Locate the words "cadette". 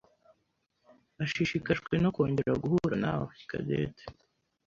3.49-4.03